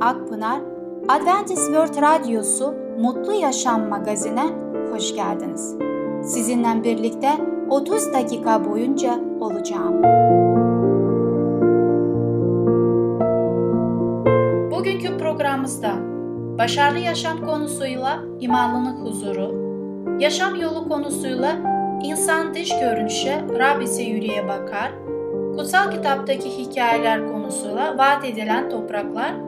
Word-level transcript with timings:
Akpınar, 0.00 0.60
Adventist 1.08 1.66
World 1.66 2.02
Radyosu 2.02 2.74
Mutlu 3.00 3.32
Yaşam 3.32 3.88
magazine 3.88 4.44
hoş 4.92 5.14
geldiniz. 5.14 5.76
Sizinle 6.22 6.84
birlikte 6.84 7.28
30 7.70 8.12
dakika 8.12 8.64
boyunca 8.64 9.20
olacağım. 9.40 10.02
Bugünkü 14.70 15.18
programımızda 15.18 15.92
başarılı 16.58 16.98
yaşam 16.98 17.46
konusuyla 17.46 18.18
imanlının 18.40 19.04
huzuru, 19.04 19.54
yaşam 20.20 20.56
yolu 20.56 20.88
konusuyla 20.88 21.52
insan 22.02 22.54
dış 22.54 22.80
görünüşe 22.80 23.44
Rab 23.58 23.82
ise 23.82 24.02
yüreğe 24.02 24.48
bakar, 24.48 24.92
kutsal 25.56 25.90
kitaptaki 25.90 26.50
hikayeler 26.58 27.32
konusuyla 27.32 27.98
vaat 27.98 28.24
edilen 28.24 28.70
topraklar 28.70 29.47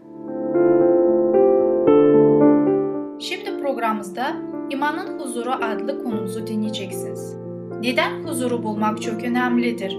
programımızda 3.81 4.35
İmanın 4.69 5.19
Huzuru 5.19 5.51
adlı 5.51 6.03
konumuzu 6.03 6.47
dinleyeceksiniz. 6.47 7.35
Neden 7.81 8.23
huzuru 8.23 8.63
bulmak 8.63 9.01
çok 9.01 9.23
önemlidir? 9.23 9.97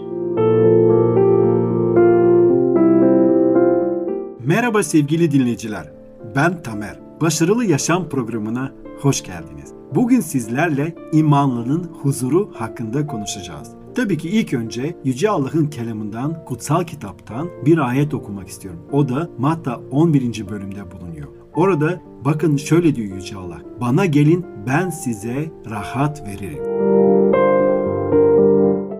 Merhaba 4.47 4.83
sevgili 4.83 5.31
dinleyiciler. 5.31 5.91
Ben 6.37 6.63
Tamer. 6.63 7.01
Başarılı 7.21 7.65
Yaşam 7.65 8.09
programına 8.09 8.73
hoş 9.01 9.23
geldiniz. 9.23 9.73
Bugün 9.95 10.21
sizlerle 10.21 10.95
imanlının 11.13 11.85
huzuru 11.85 12.51
hakkında 12.55 13.07
konuşacağız. 13.07 13.71
Tabii 13.95 14.19
ki 14.19 14.29
ilk 14.29 14.55
önce 14.55 14.97
Yüce 15.05 15.31
Allah'ın 15.31 15.67
kelamından, 15.67 16.45
kutsal 16.45 16.85
kitaptan 16.85 17.49
bir 17.67 17.79
ayet 17.79 18.15
okumak 18.15 18.49
istiyorum. 18.49 18.81
O 18.93 19.09
da 19.09 19.31
Matta 19.39 19.81
11. 19.91 20.49
bölümde 20.49 20.91
bulunuyor. 20.91 21.29
Orada 21.55 22.01
bakın 22.25 22.57
şöyle 22.57 22.95
diyor 22.95 23.17
Yüce 23.17 23.37
Allah. 23.37 23.61
Bana 23.81 24.07
gelin 24.07 24.47
ben 24.67 24.91
size 24.91 25.51
rahat 25.71 26.29
veririm. 26.29 26.63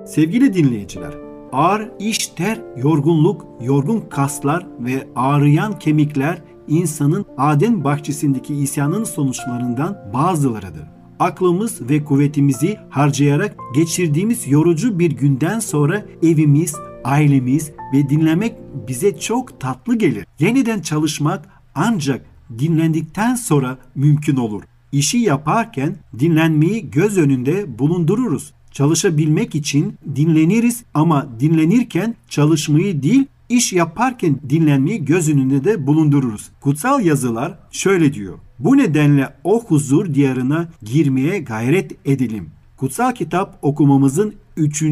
Sevgili 0.07 0.55
dinleyiciler, 0.55 1.15
ağır 1.53 1.91
iş 1.99 2.27
ter, 2.27 2.61
yorgunluk, 2.77 3.47
yorgun 3.61 4.01
kaslar 4.01 4.67
ve 4.81 5.09
ağrıyan 5.17 5.79
kemikler 5.79 6.43
insanın 6.69 7.27
Adem 7.39 7.85
bahçesindeki 7.85 8.55
isyanın 8.55 9.05
sonuçlarından 9.05 10.11
bazılarıdır. 10.15 10.89
Aklımız 11.19 11.89
ve 11.91 12.05
kuvvetimizi 12.05 12.77
harcayarak 12.91 13.57
geçirdiğimiz 13.75 14.49
yorucu 14.49 14.99
bir 14.99 15.11
günden 15.11 15.59
sonra 15.59 16.05
evimiz, 16.23 16.75
ailemiz 17.05 17.73
ve 17.95 18.09
dinlemek 18.09 18.55
bize 18.89 19.19
çok 19.19 19.61
tatlı 19.61 19.99
gelir. 19.99 20.27
Yeniden 20.39 20.81
çalışmak 20.81 21.49
ancak 21.75 22.32
dinlendikten 22.59 23.35
sonra 23.35 23.79
mümkün 23.95 24.37
olur. 24.37 24.63
İşi 24.93 25.19
yaparken 25.19 25.97
dinlenmeyi 26.19 26.91
göz 26.91 27.19
önünde 27.19 27.79
bulundururuz. 27.79 28.53
Çalışabilmek 28.71 29.55
için 29.55 29.95
dinleniriz 30.17 30.85
ama 30.95 31.29
dinlenirken 31.41 32.15
çalışmayı 32.29 33.03
değil 33.03 33.27
iş 33.49 33.73
yaparken 33.73 34.41
dinlenmeyi 34.51 35.05
göz 35.05 35.29
önünde 35.29 35.65
de 35.65 35.87
bulundururuz. 35.87 36.49
Kutsal 36.61 37.05
yazılar 37.05 37.59
şöyle 37.71 38.15
diyor. 38.15 38.39
Bu 38.59 38.77
nedenle 38.77 39.35
o 39.45 39.65
huzur 39.65 40.15
diyarına 40.15 40.69
girmeye 40.83 41.39
gayret 41.39 41.93
edelim. 42.05 42.51
Kutsal 42.77 43.13
kitap 43.13 43.59
okumamızın 43.63 44.35
3. 44.57 44.85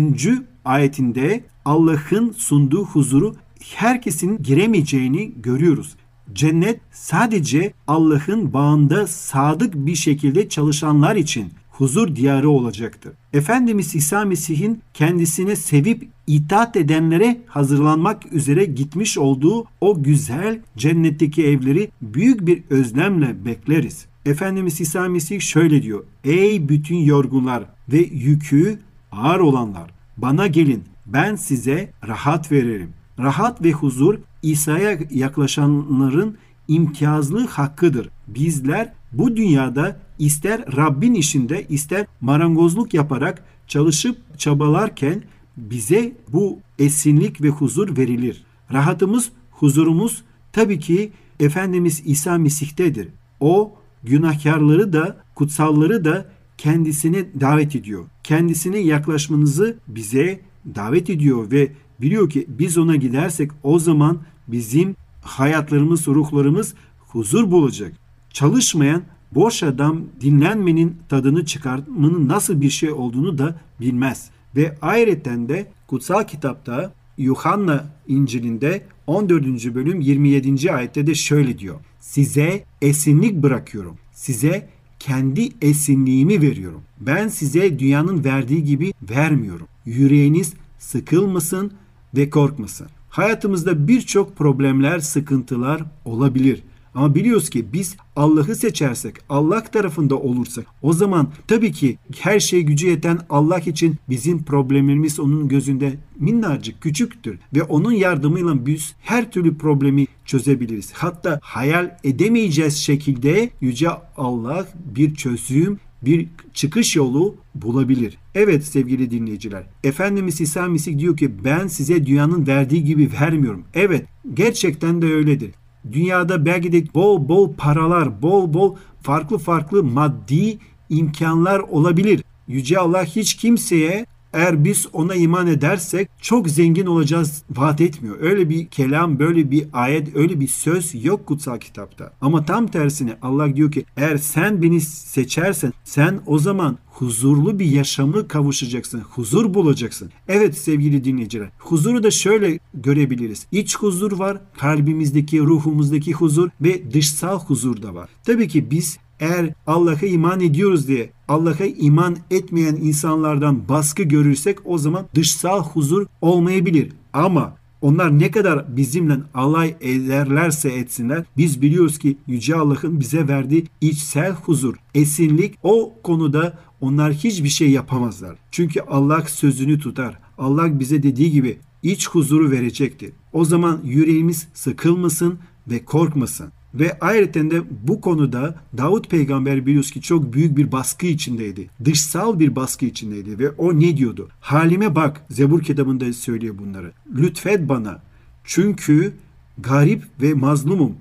ayetinde 0.65 1.45
Allah'ın 1.65 2.33
sunduğu 2.33 2.85
huzuru 2.85 3.37
herkesin 3.75 4.43
giremeyeceğini 4.43 5.33
görüyoruz. 5.43 5.97
Cennet 6.35 6.81
sadece 6.93 7.73
Allah'ın 7.87 8.53
bağında 8.53 9.07
sadık 9.07 9.75
bir 9.75 9.95
şekilde 9.95 10.49
çalışanlar 10.49 11.17
için 11.17 11.53
huzur 11.71 12.17
diyarı 12.17 12.51
olacaktır. 12.51 13.13
Efendimiz 13.33 13.95
İsa 13.95 14.25
Mesih'in 14.25 14.83
kendisine 14.95 15.57
sevip 15.57 16.09
itaat 16.27 16.77
edenlere 16.77 17.41
hazırlanmak 17.47 18.33
üzere 18.33 18.65
gitmiş 18.65 19.19
olduğu 19.19 19.65
o 19.81 20.03
güzel 20.03 20.61
cennetteki 20.77 21.47
evleri 21.47 21.91
büyük 22.03 22.47
bir 22.47 22.63
özlemle 22.71 23.45
bekleriz. 23.45 24.07
Efendimiz 24.27 24.81
İsa 24.81 25.09
Mesih 25.09 25.41
şöyle 25.41 25.83
diyor. 25.83 26.05
Ey 26.25 26.69
bütün 26.69 26.97
yorgunlar 26.97 27.65
ve 27.93 27.99
yükü 27.99 28.79
ağır 29.13 29.41
olanlar 29.41 29.91
bana 30.17 30.47
gelin 30.47 30.85
ben 31.07 31.37
size 31.37 31.91
rahat 32.09 32.53
veririm. 32.53 32.93
Rahat 33.19 33.63
ve 33.65 33.73
huzur 33.73 34.19
İsa'ya 34.43 34.99
yaklaşanların 35.11 36.37
imtiyazlı 36.69 37.47
hakkıdır. 37.47 38.09
Bizler 38.29 38.93
bu 39.13 39.37
dünyada 39.37 40.01
ister 40.19 40.77
Rabbin 40.77 41.15
işinde 41.15 41.67
ister 41.69 42.07
marangozluk 42.21 42.95
yaparak 42.95 43.45
çalışıp 43.67 44.39
çabalarken 44.39 45.23
bize 45.57 46.13
bu 46.33 46.59
esinlik 46.79 47.43
ve 47.43 47.49
huzur 47.49 47.97
verilir. 47.97 48.45
Rahatımız, 48.73 49.31
huzurumuz 49.51 50.23
tabii 50.53 50.79
ki 50.79 51.13
Efendimiz 51.41 52.03
İsa 52.05 52.39
Mesih'tedir. 52.39 53.09
O 53.41 53.75
günahkarları 54.03 54.93
da 54.93 55.17
kutsalları 55.35 56.05
da 56.05 56.27
kendisine 56.59 57.25
davet 57.41 57.77
ediyor. 57.77 58.05
Kendisine 58.25 58.79
yaklaşmanızı 58.79 59.77
bize 59.89 60.41
davet 60.75 61.11
ediyor 61.11 61.51
ve 61.51 61.73
biliyor 62.01 62.31
ki 62.31 62.47
biz 62.49 62.79
ona 62.79 62.97
gidersek 62.97 63.51
o 63.63 63.79
zaman 63.79 64.19
bizim 64.49 64.97
hayatlarımız, 65.23 66.09
ruhlarımız 66.09 66.75
huzur 66.99 67.51
bulacak. 67.51 67.93
Çalışmayan 68.33 69.03
boş 69.35 69.63
adam 69.63 70.03
dinlenmenin 70.21 70.97
tadını 71.09 71.45
çıkartmanın 71.45 72.29
nasıl 72.29 72.61
bir 72.61 72.71
şey 72.71 72.93
olduğunu 72.93 73.39
da 73.39 73.61
bilmez. 73.81 74.31
Ve 74.57 74.75
ayrıca 74.83 75.49
de 75.49 75.67
kutsal 75.87 76.25
kitapta 76.25 76.93
Yuhanna 77.19 77.85
İncil'inde 78.09 78.83
14. 79.07 79.75
bölüm 79.75 80.01
27. 80.01 80.73
ayette 80.73 81.07
de 81.07 81.15
şöyle 81.15 81.59
diyor. 81.59 81.77
Size 82.01 82.65
esinlik 82.83 83.43
bırakıyorum. 83.43 83.97
Size 84.13 84.69
kendi 84.99 85.49
esinliğimi 85.63 86.43
veriyorum. 86.43 86.83
Ben 87.01 87.29
size 87.29 87.79
dünyanın 87.79 88.25
verdiği 88.25 88.65
gibi 88.65 88.93
vermiyorum. 89.11 89.67
Yüreğiniz 89.87 90.55
sıkılmasın 90.79 91.73
ve 92.17 92.31
korkmasın. 92.31 92.87
Hayatımızda 93.09 93.89
birçok 93.89 94.37
problemler, 94.37 94.99
sıkıntılar 94.99 95.83
olabilir. 96.05 96.63
Ama 96.95 97.15
biliyoruz 97.15 97.51
ki 97.51 97.73
biz 97.73 97.97
Allah'ı 98.17 98.55
seçersek, 98.55 99.17
Allah 99.29 99.65
tarafında 99.65 100.17
olursak 100.17 100.67
o 100.83 100.93
zaman 100.93 101.29
tabii 101.49 101.73
ki 101.73 101.99
her 102.19 102.41
şey 102.41 102.63
gücü 102.63 102.89
yeten 102.89 103.19
Allah 103.31 103.59
için 103.59 103.97
bizim 104.09 104.43
problemlerimiz 104.43 105.21
onun 105.21 105.49
gözünde 105.49 105.99
minnacık, 106.19 106.81
küçüktür. 106.81 107.39
Ve 107.55 107.63
onun 107.63 107.93
yardımıyla 107.93 108.67
biz 108.67 108.95
her 109.01 109.31
türlü 109.31 109.59
problemi 109.59 110.07
çözebiliriz. 110.25 110.93
Hatta 110.93 111.41
hayal 111.43 111.97
edemeyeceğiz 112.05 112.77
şekilde 112.77 113.51
Yüce 113.61 113.89
Allah 114.17 114.67
bir 114.97 115.15
çözüm, 115.15 115.79
bir 116.03 116.29
çıkış 116.55 116.97
yolu 116.97 117.35
bulabilir. 117.55 118.19
Evet 118.35 118.65
sevgili 118.65 119.11
dinleyiciler. 119.11 119.63
Efendimiz 119.85 120.41
İsa 120.41 120.69
Mesih 120.69 120.99
diyor 120.99 121.17
ki 121.17 121.45
ben 121.45 121.67
size 121.67 122.07
dünyanın 122.07 122.47
verdiği 122.47 122.85
gibi 122.85 123.11
vermiyorum. 123.21 123.65
Evet 123.75 124.07
gerçekten 124.35 125.03
de 125.03 125.07
öyledir. 125.07 125.51
Dünyada 125.93 126.47
belki 126.47 126.73
de 126.73 126.95
bol 126.95 127.29
bol 127.29 127.55
paralar, 127.55 128.23
bol 128.23 128.55
bol 128.55 128.77
farklı 129.03 129.39
farklı 129.39 129.85
maddi 129.85 130.59
imkanlar 130.89 131.59
olabilir. 131.59 132.25
Yüce 132.49 132.79
Allah 132.79 133.05
hiç 133.05 133.35
kimseye 133.35 134.07
eğer 134.33 134.65
biz 134.65 134.87
ona 134.93 135.15
iman 135.15 135.47
edersek 135.47 136.09
çok 136.21 136.49
zengin 136.49 136.87
olacağız 136.87 137.43
vaat 137.51 137.81
etmiyor. 137.81 138.17
Öyle 138.21 138.49
bir 138.49 138.67
kelam, 138.67 139.19
böyle 139.19 139.51
bir 139.51 139.67
ayet, 139.73 140.17
öyle 140.17 140.41
bir 140.41 140.49
söz 140.49 141.05
yok 141.05 141.27
kutsal 141.27 141.59
kitapta. 141.59 142.13
Ama 142.21 142.45
tam 142.45 142.67
tersine 142.67 143.19
Allah 143.23 143.57
diyor 143.57 143.73
ki 143.73 143.85
eğer 143.97 144.17
sen 144.17 144.63
beni 144.63 144.81
seçersen 144.81 145.73
sen 145.85 146.21
o 146.27 146.39
zaman 146.39 146.79
huzurlu 146.87 147.59
bir 147.59 147.65
yaşamı 147.65 148.29
kavuşacaksın. 148.29 149.01
Huzur 149.01 149.55
bulacaksın. 149.55 150.11
Evet 150.29 150.59
sevgili 150.59 151.05
dinleyiciler. 151.05 151.49
Huzuru 151.59 152.03
da 152.03 152.11
şöyle 152.11 152.59
görebiliriz. 152.75 153.47
İç 153.53 153.77
huzur 153.77 154.13
var, 154.13 154.41
kalbimizdeki, 154.59 155.41
ruhumuzdaki 155.41 156.13
huzur 156.13 156.51
ve 156.61 156.93
dışsal 156.93 157.41
huzur 157.41 157.83
da 157.83 157.95
var. 157.95 158.09
Tabii 158.25 158.49
ki 158.49 158.71
biz 158.71 158.99
eğer 159.21 159.55
Allah'a 159.67 160.07
iman 160.07 160.41
ediyoruz 160.41 160.89
diye 160.89 161.11
Allah'a 161.29 161.67
iman 161.67 162.17
etmeyen 162.31 162.75
insanlardan 162.75 163.69
baskı 163.69 164.03
görürsek 164.03 164.59
o 164.65 164.79
zaman 164.79 165.07
dışsal 165.15 165.65
huzur 165.65 166.07
olmayabilir. 166.21 166.93
Ama 167.13 167.57
onlar 167.81 168.19
ne 168.19 168.31
kadar 168.31 168.77
bizimle 168.77 169.17
alay 169.35 169.77
ederlerse 169.81 170.69
etsinler 170.69 171.25
biz 171.37 171.63
biliyoruz 171.63 171.99
ki 171.99 172.17
Yüce 172.27 172.57
Allah'ın 172.57 173.01
bize 173.01 173.29
verdiği 173.29 173.67
içsel 173.81 174.33
huzur, 174.33 174.75
esinlik 174.95 175.55
o 175.63 175.95
konuda 176.03 176.59
onlar 176.81 177.13
hiçbir 177.13 177.49
şey 177.49 177.71
yapamazlar. 177.71 178.37
Çünkü 178.51 178.81
Allah 178.81 179.21
sözünü 179.21 179.79
tutar. 179.79 180.19
Allah 180.39 180.81
bize 180.81 181.03
dediği 181.03 181.31
gibi 181.33 181.59
iç 181.83 182.09
huzuru 182.09 182.51
verecektir. 182.51 183.13
O 183.33 183.45
zaman 183.45 183.81
yüreğimiz 183.85 184.49
sıkılmasın 184.55 185.39
ve 185.71 185.85
korkmasın. 185.85 186.53
Ve 186.75 186.99
ayrıca 187.01 187.51
de 187.51 187.63
bu 187.89 188.01
konuda 188.01 188.55
Davut 188.77 189.11
peygamber 189.11 189.67
biliyoruz 189.67 189.91
ki 189.91 190.03
çok 190.03 190.33
büyük 190.33 190.57
bir 190.57 190.73
baskı 190.73 191.07
içindeydi. 191.07 191.71
Dışsal 191.85 192.41
bir 192.41 192.57
baskı 192.57 192.87
içindeydi 192.87 193.39
ve 193.39 193.51
o 193.51 193.81
ne 193.81 193.97
diyordu? 193.97 194.29
Halime 194.41 194.95
bak 194.95 195.23
Zebur 195.31 195.63
kitabında 195.63 196.13
söylüyor 196.13 196.55
bunları. 196.59 196.93
Lütfet 197.17 197.69
bana 197.69 198.03
çünkü 198.45 199.13
garip 199.59 200.03
ve 200.23 200.35
mazlumum. 200.35 200.95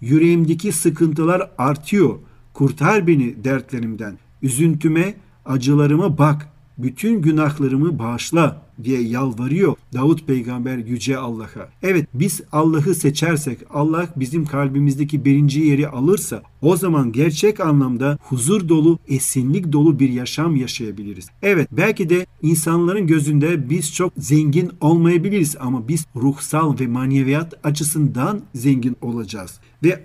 Yüreğimdeki 0.00 0.72
sıkıntılar 0.72 1.50
artıyor. 1.58 2.14
Kurtar 2.54 3.06
beni 3.06 3.44
dertlerimden. 3.44 4.18
Üzüntüme, 4.42 5.14
acılarıma 5.44 6.18
bak. 6.18 6.48
Bütün 6.78 7.22
günahlarımı 7.22 7.98
bağışla 7.98 8.63
diye 8.84 9.00
yalvarıyor 9.00 9.74
Davut 9.94 10.26
peygamber 10.26 10.78
yüce 10.78 11.18
Allah'a. 11.18 11.68
Evet 11.82 12.08
biz 12.14 12.40
Allah'ı 12.52 12.94
seçersek 12.94 13.58
Allah 13.70 14.08
bizim 14.16 14.44
kalbimizdeki 14.46 15.24
birinci 15.24 15.60
yeri 15.60 15.88
alırsa 15.88 16.42
o 16.62 16.76
zaman 16.76 17.12
gerçek 17.12 17.60
anlamda 17.60 18.18
huzur 18.22 18.68
dolu, 18.68 18.98
esinlik 19.08 19.72
dolu 19.72 19.98
bir 19.98 20.08
yaşam 20.08 20.56
yaşayabiliriz. 20.56 21.26
Evet 21.42 21.68
belki 21.72 22.08
de 22.08 22.26
insanların 22.42 23.06
gözünde 23.06 23.70
biz 23.70 23.94
çok 23.94 24.12
zengin 24.18 24.70
olmayabiliriz 24.80 25.56
ama 25.60 25.88
biz 25.88 26.06
ruhsal 26.16 26.78
ve 26.78 26.86
maneviyat 26.86 27.66
açısından 27.66 28.40
zengin 28.54 28.96
olacağız. 29.02 29.60
Ve 29.82 30.04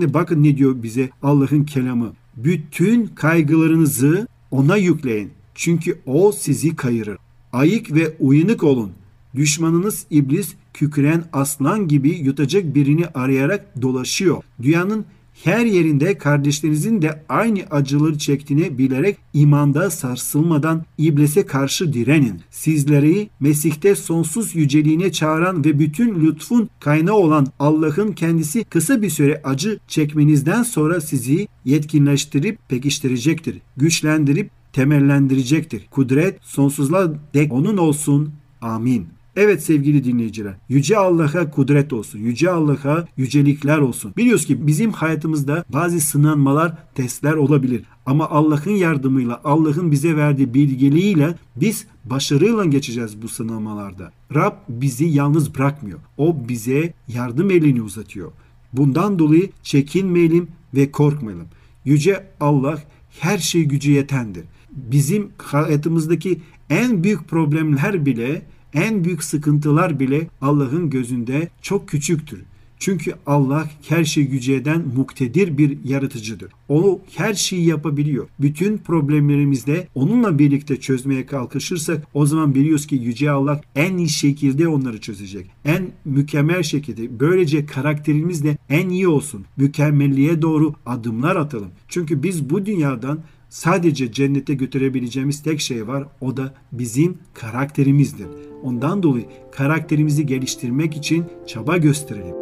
de 0.00 0.14
bakın 0.14 0.42
ne 0.42 0.56
diyor 0.56 0.82
bize 0.82 1.10
Allah'ın 1.22 1.64
kelamı. 1.64 2.12
Bütün 2.36 3.06
kaygılarınızı 3.06 4.28
ona 4.50 4.76
yükleyin. 4.76 5.30
Çünkü 5.54 5.98
o 6.06 6.32
sizi 6.32 6.76
kayırır. 6.76 7.18
Ayık 7.52 7.94
ve 7.94 8.16
uyanık 8.20 8.62
olun. 8.62 8.90
Düşmanınız 9.34 10.06
iblis 10.10 10.54
küküren 10.74 11.24
aslan 11.32 11.88
gibi 11.88 12.10
yutacak 12.10 12.74
birini 12.74 13.06
arayarak 13.06 13.82
dolaşıyor. 13.82 14.42
Dünyanın 14.62 15.04
her 15.44 15.66
yerinde 15.66 16.18
kardeşlerinizin 16.18 17.02
de 17.02 17.22
aynı 17.28 17.60
acıları 17.70 18.18
çektiğini 18.18 18.78
bilerek 18.78 19.16
imanda 19.34 19.90
sarsılmadan 19.90 20.84
iblise 20.98 21.46
karşı 21.46 21.92
direnin. 21.92 22.40
Sizleri 22.50 23.30
Mesih'te 23.40 23.94
sonsuz 23.94 24.56
yüceliğine 24.56 25.12
çağıran 25.12 25.64
ve 25.64 25.78
bütün 25.78 26.20
lütfun 26.20 26.70
kaynağı 26.80 27.14
olan 27.14 27.46
Allah'ın 27.58 28.12
kendisi 28.12 28.64
kısa 28.64 29.02
bir 29.02 29.10
süre 29.10 29.40
acı 29.44 29.78
çekmenizden 29.88 30.62
sonra 30.62 31.00
sizi 31.00 31.48
yetkinleştirip 31.64 32.58
pekiştirecektir. 32.68 33.58
Güçlendirip 33.76 34.50
temellendirecektir. 34.72 35.86
Kudret 35.90 36.38
sonsuzluğa 36.42 37.12
dek 37.34 37.52
onun 37.52 37.76
olsun. 37.76 38.32
Amin. 38.60 39.08
Evet 39.36 39.62
sevgili 39.62 40.04
dinleyiciler, 40.04 40.54
Yüce 40.68 40.98
Allah'a 40.98 41.50
kudret 41.50 41.92
olsun, 41.92 42.18
Yüce 42.18 42.50
Allah'a 42.50 43.06
yücelikler 43.16 43.78
olsun. 43.78 44.12
Biliyoruz 44.16 44.46
ki 44.46 44.66
bizim 44.66 44.92
hayatımızda 44.92 45.64
bazı 45.68 46.00
sınanmalar, 46.00 46.76
testler 46.94 47.32
olabilir. 47.32 47.82
Ama 48.06 48.30
Allah'ın 48.30 48.70
yardımıyla, 48.70 49.40
Allah'ın 49.44 49.90
bize 49.90 50.16
verdiği 50.16 50.54
bilgeliğiyle 50.54 51.34
biz 51.56 51.86
başarıyla 52.04 52.64
geçeceğiz 52.64 53.22
bu 53.22 53.28
sınamalarda. 53.28 54.12
Rab 54.34 54.54
bizi 54.68 55.04
yalnız 55.04 55.54
bırakmıyor. 55.54 55.98
O 56.18 56.48
bize 56.48 56.94
yardım 57.08 57.50
elini 57.50 57.82
uzatıyor. 57.82 58.32
Bundan 58.72 59.18
dolayı 59.18 59.50
çekinmeyelim 59.62 60.48
ve 60.74 60.90
korkmayalım. 60.90 61.46
Yüce 61.84 62.26
Allah 62.40 62.82
her 63.20 63.38
şey 63.38 63.64
gücü 63.64 63.92
yetendir 63.92 64.44
bizim 64.72 65.28
hayatımızdaki 65.38 66.40
en 66.70 67.04
büyük 67.04 67.28
problemler 67.28 68.06
bile, 68.06 68.42
en 68.74 69.04
büyük 69.04 69.24
sıkıntılar 69.24 70.00
bile 70.00 70.28
Allah'ın 70.40 70.90
gözünde 70.90 71.48
çok 71.62 71.88
küçüktür. 71.88 72.40
Çünkü 72.80 73.14
Allah 73.26 73.70
her 73.88 74.04
şeyi 74.04 74.28
gücü 74.28 74.52
eden 74.52 74.84
muktedir 74.96 75.58
bir 75.58 75.78
yaratıcıdır. 75.84 76.52
O 76.68 77.00
her 77.16 77.34
şeyi 77.34 77.66
yapabiliyor. 77.66 78.28
Bütün 78.40 78.78
problemlerimizde 78.78 79.88
onunla 79.94 80.38
birlikte 80.38 80.80
çözmeye 80.80 81.26
kalkışırsak 81.26 82.06
o 82.14 82.26
zaman 82.26 82.54
biliyoruz 82.54 82.86
ki 82.86 82.94
Yüce 82.94 83.30
Allah 83.30 83.60
en 83.74 83.96
iyi 83.96 84.08
şekilde 84.08 84.68
onları 84.68 85.00
çözecek. 85.00 85.46
En 85.64 85.90
mükemmel 86.04 86.62
şekilde. 86.62 87.20
Böylece 87.20 87.66
karakterimiz 87.66 88.44
de 88.44 88.58
en 88.68 88.88
iyi 88.88 89.08
olsun. 89.08 89.44
Mükemmelliğe 89.56 90.42
doğru 90.42 90.74
adımlar 90.86 91.36
atalım. 91.36 91.70
Çünkü 91.88 92.22
biz 92.22 92.50
bu 92.50 92.66
dünyadan 92.66 93.20
sadece 93.50 94.12
cennete 94.12 94.54
götürebileceğimiz 94.54 95.42
tek 95.42 95.60
şey 95.60 95.88
var. 95.88 96.04
O 96.20 96.36
da 96.36 96.54
bizim 96.72 97.18
karakterimizdir. 97.34 98.26
Ondan 98.62 99.02
dolayı 99.02 99.24
karakterimizi 99.52 100.26
geliştirmek 100.26 100.96
için 100.96 101.24
çaba 101.46 101.76
gösterelim. 101.76 102.34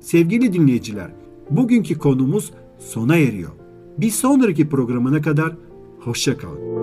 Sevgili 0.00 0.52
dinleyiciler, 0.52 1.10
bugünkü 1.50 1.98
konumuz 1.98 2.52
sona 2.78 3.16
eriyor. 3.16 3.50
Bir 3.98 4.10
sonraki 4.10 4.68
programına 4.68 5.22
kadar 5.22 5.52
hoşça 6.00 6.38
kalın. 6.38 6.76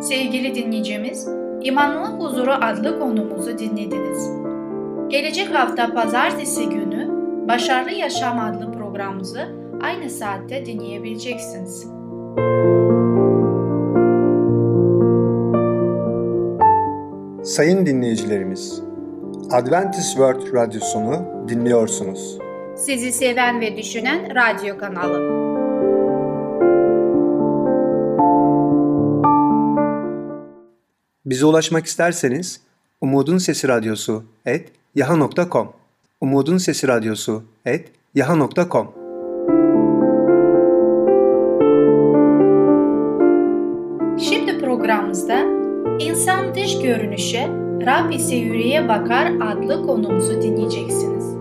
Sevgili 0.00 0.54
dinleyicimiz, 0.54 1.28
İmanlı 1.62 2.18
Huzuru 2.18 2.50
adlı 2.50 2.98
konumuzu 2.98 3.58
dinlediniz. 3.58 4.30
Gelecek 5.08 5.54
hafta 5.54 5.94
pazartesi 5.94 6.68
günü 6.68 6.95
Başarılı 7.48 7.90
Yaşam 7.90 8.38
adlı 8.38 8.72
programımızı 8.72 9.48
aynı 9.82 10.10
saatte 10.10 10.66
dinleyebileceksiniz. 10.66 11.86
Sayın 17.44 17.86
dinleyicilerimiz, 17.86 18.82
Adventist 19.52 20.10
World 20.10 20.54
Radyosunu 20.54 21.48
dinliyorsunuz. 21.48 22.38
Sizi 22.76 23.12
seven 23.12 23.60
ve 23.60 23.76
düşünen 23.76 24.34
radyo 24.34 24.78
kanalı. 24.78 25.36
Bize 31.26 31.46
ulaşmak 31.46 31.86
isterseniz 31.86 32.60
Umutun 33.00 33.38
Sesi 33.38 33.68
Radyosu 33.68 34.24
et 34.46 34.72
yaha.com 34.94 35.85
Umutun 36.20 36.58
Sesi 36.58 36.88
Radyosu 36.88 37.42
et 37.64 37.92
yaha.com 38.14 38.94
Şimdi 44.18 44.58
programımızda 44.58 45.38
İnsan 45.98 46.54
Dış 46.54 46.82
Görünüşe, 46.82 47.48
Rab 47.86 48.10
ise 48.10 48.36
Yüreğe 48.36 48.88
Bakar 48.88 49.26
adlı 49.26 49.86
konumuzu 49.86 50.42
dinleyeceksiniz. 50.42 51.36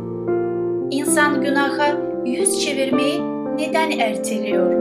İnsan 0.91 1.41
günaha 1.41 1.97
yüz 2.25 2.59
çevirmeyi 2.65 3.21
neden 3.57 3.91
erteliyor? 3.91 4.71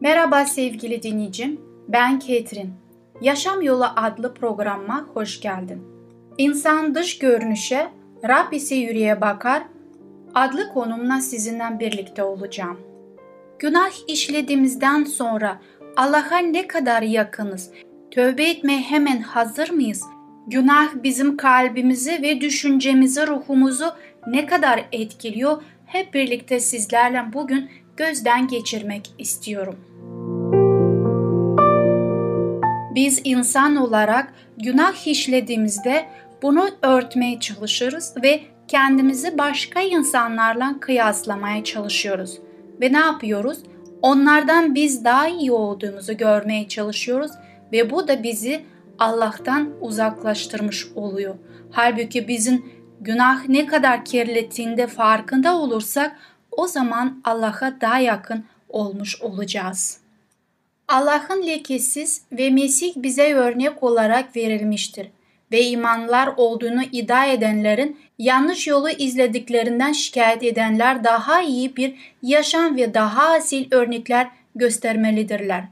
Merhaba 0.00 0.44
sevgili 0.44 1.02
dinleyicim, 1.02 1.67
ben 1.88 2.18
Ketrin. 2.18 2.72
Yaşam 3.20 3.62
Yolu 3.62 3.86
adlı 3.96 4.34
programıma 4.34 5.06
hoş 5.14 5.40
geldin. 5.40 5.82
İnsan 6.38 6.94
dış 6.94 7.18
görünüşe, 7.18 7.88
Rab 8.28 8.52
ise 8.52 8.74
yüreğe 8.74 9.20
bakar 9.20 9.62
adlı 10.34 10.72
konumla 10.72 11.20
sizinle 11.20 11.78
birlikte 11.80 12.22
olacağım. 12.22 12.80
Günah 13.58 13.90
işlediğimizden 14.08 15.04
sonra 15.04 15.60
Allah'a 15.96 16.38
ne 16.38 16.66
kadar 16.66 17.02
yakınız? 17.02 17.70
Tövbe 18.10 18.44
etmeye 18.44 18.80
hemen 18.80 19.20
hazır 19.20 19.70
mıyız? 19.70 20.02
Günah 20.46 20.94
bizim 21.02 21.36
kalbimizi 21.36 22.22
ve 22.22 22.40
düşüncemizi, 22.40 23.26
ruhumuzu 23.26 23.86
ne 24.26 24.46
kadar 24.46 24.84
etkiliyor? 24.92 25.62
Hep 25.86 26.14
birlikte 26.14 26.60
sizlerle 26.60 27.24
bugün 27.32 27.70
gözden 27.96 28.48
geçirmek 28.48 29.10
istiyorum. 29.18 29.87
Biz 32.98 33.20
insan 33.24 33.76
olarak 33.76 34.32
günah 34.56 35.06
işlediğimizde 35.06 36.08
bunu 36.42 36.68
örtmeye 36.82 37.40
çalışırız 37.40 38.14
ve 38.22 38.40
kendimizi 38.68 39.38
başka 39.38 39.80
insanlarla 39.80 40.80
kıyaslamaya 40.80 41.64
çalışıyoruz. 41.64 42.38
Ve 42.80 42.92
ne 42.92 42.98
yapıyoruz? 42.98 43.58
Onlardan 44.02 44.74
biz 44.74 45.04
daha 45.04 45.28
iyi 45.28 45.52
olduğumuzu 45.52 46.16
görmeye 46.16 46.68
çalışıyoruz 46.68 47.30
ve 47.72 47.90
bu 47.90 48.08
da 48.08 48.22
bizi 48.22 48.64
Allah'tan 48.98 49.70
uzaklaştırmış 49.80 50.86
oluyor. 50.94 51.34
Halbuki 51.70 52.28
bizim 52.28 52.64
günah 53.00 53.48
ne 53.48 53.66
kadar 53.66 54.04
kirlettiğinde 54.04 54.86
farkında 54.86 55.56
olursak 55.56 56.16
o 56.50 56.66
zaman 56.66 57.20
Allah'a 57.24 57.80
daha 57.80 57.98
yakın 57.98 58.44
olmuş 58.68 59.22
olacağız. 59.22 60.07
Allah'ın 60.88 61.46
lekesiz 61.46 62.22
ve 62.32 62.50
Mesih 62.50 62.92
bize 62.96 63.34
örnek 63.34 63.82
olarak 63.82 64.36
verilmiştir 64.36 65.06
ve 65.52 65.64
imanlar 65.64 66.26
olduğunu 66.36 66.82
iddia 66.92 67.26
edenlerin 67.26 67.98
yanlış 68.18 68.66
yolu 68.66 68.90
izlediklerinden 68.90 69.92
şikayet 69.92 70.42
edenler 70.42 71.04
daha 71.04 71.42
iyi 71.42 71.76
bir 71.76 71.94
yaşam 72.22 72.76
ve 72.76 72.94
daha 72.94 73.28
asil 73.28 73.66
örnekler 73.70 74.28
göstermelidirler. 74.54 75.64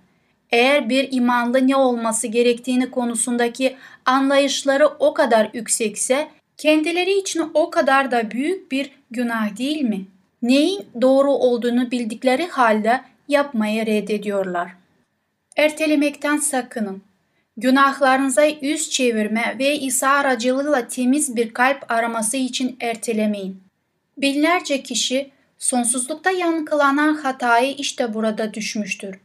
Eğer 0.50 0.88
bir 0.88 1.08
imanlı 1.12 1.68
ne 1.68 1.76
olması 1.76 2.26
gerektiğini 2.26 2.90
konusundaki 2.90 3.76
anlayışları 4.04 4.86
o 4.86 5.14
kadar 5.14 5.50
yüksekse 5.54 6.28
kendileri 6.56 7.18
için 7.18 7.50
o 7.54 7.70
kadar 7.70 8.10
da 8.10 8.30
büyük 8.30 8.72
bir 8.72 8.90
günah 9.10 9.58
değil 9.58 9.82
mi? 9.82 10.04
Neyin 10.42 10.86
doğru 11.00 11.30
olduğunu 11.30 11.90
bildikleri 11.90 12.46
halde 12.46 13.00
yapmayı 13.28 13.86
reddediyorlar. 13.86 14.85
Ertelemekten 15.56 16.36
sakının. 16.36 17.02
Günahlarınıza 17.56 18.44
yüz 18.44 18.90
çevirme 18.90 19.56
ve 19.58 19.78
İsa 19.78 20.08
aracılığıyla 20.08 20.88
temiz 20.88 21.36
bir 21.36 21.54
kalp 21.54 21.90
araması 21.90 22.36
için 22.36 22.76
ertelemeyin. 22.80 23.62
Binlerce 24.18 24.82
kişi 24.82 25.30
sonsuzlukta 25.58 26.30
yankılanan 26.30 27.14
hatayı 27.14 27.74
işte 27.74 28.14
burada 28.14 28.54
düşmüştür. 28.54 29.18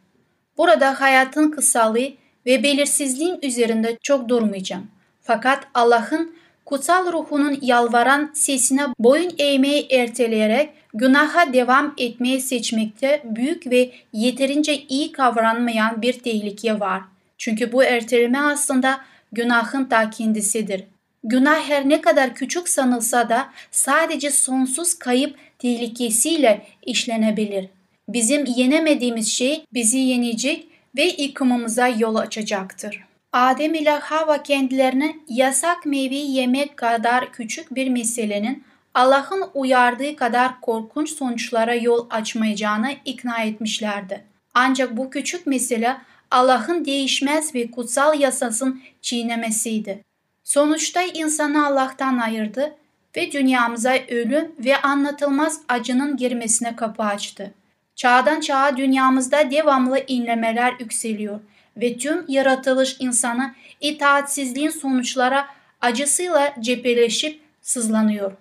Burada 0.57 1.01
hayatın 1.01 1.51
kısalığı 1.51 2.11
ve 2.45 2.63
belirsizliğin 2.63 3.39
üzerinde 3.41 3.97
çok 4.03 4.29
durmayacağım. 4.29 4.87
Fakat 5.21 5.67
Allah'ın 5.73 6.35
kutsal 6.65 7.13
ruhunun 7.13 7.57
yalvaran 7.61 8.31
sesine 8.33 8.87
boyun 8.99 9.31
eğmeyi 9.37 9.87
erteleyerek 9.89 10.69
günaha 10.93 11.53
devam 11.53 11.93
etmeyi 11.97 12.41
seçmekte 12.41 13.21
büyük 13.25 13.67
ve 13.67 13.91
yeterince 14.13 14.77
iyi 14.77 15.11
kavranmayan 15.11 16.01
bir 16.01 16.13
tehlike 16.13 16.79
var. 16.79 17.01
Çünkü 17.37 17.71
bu 17.71 17.83
erteleme 17.83 18.39
aslında 18.39 19.01
günahın 19.31 19.85
ta 19.85 20.09
kendisidir. 20.09 20.83
Günah 21.23 21.69
her 21.69 21.89
ne 21.89 22.01
kadar 22.01 22.35
küçük 22.35 22.69
sanılsa 22.69 23.29
da 23.29 23.49
sadece 23.71 24.31
sonsuz 24.31 24.93
kayıp 24.99 25.37
tehlikesiyle 25.59 26.65
işlenebilir. 26.85 27.65
Bizim 28.09 28.45
yenemediğimiz 28.45 29.31
şey 29.31 29.65
bizi 29.73 29.97
yenecek 29.97 30.67
ve 30.97 31.03
yıkımımıza 31.03 31.87
yol 31.87 32.15
açacaktır. 32.15 33.03
Adem 33.33 33.73
ile 33.73 33.91
Hava 33.91 34.43
kendilerine 34.43 35.15
yasak 35.27 35.85
meyve 35.85 36.15
yemek 36.15 36.77
kadar 36.77 37.31
küçük 37.31 37.75
bir 37.75 37.89
meselenin 37.89 38.63
Allah'ın 38.93 39.43
uyardığı 39.53 40.15
kadar 40.15 40.61
korkunç 40.61 41.09
sonuçlara 41.09 41.75
yol 41.75 42.07
açmayacağını 42.09 42.91
ikna 43.05 43.41
etmişlerdi. 43.43 44.23
Ancak 44.53 44.97
bu 44.97 45.09
küçük 45.09 45.47
mesele 45.47 45.97
Allah'ın 46.31 46.85
değişmez 46.85 47.55
ve 47.55 47.71
kutsal 47.71 48.19
yasasın 48.19 48.81
çiğnemesiydi. 49.01 50.03
Sonuçta 50.43 51.01
insanı 51.01 51.67
Allah'tan 51.67 52.17
ayırdı 52.17 52.75
ve 53.15 53.31
dünyamıza 53.31 53.95
ölüm 54.09 54.51
ve 54.59 54.81
anlatılmaz 54.81 55.61
acının 55.69 56.17
girmesine 56.17 56.75
kapı 56.75 57.03
açtı. 57.03 57.53
Çağdan 57.95 58.39
çağa 58.39 58.77
dünyamızda 58.77 59.51
devamlı 59.51 59.99
inlemeler 60.07 60.73
yükseliyor 60.79 61.39
ve 61.77 61.97
tüm 61.97 62.25
yaratılış 62.27 62.97
insanı 62.99 63.53
itaatsizliğin 63.81 64.69
sonuçlara 64.69 65.47
acısıyla 65.81 66.55
cepheleşip 66.59 67.41
sızlanıyor. 67.61 68.40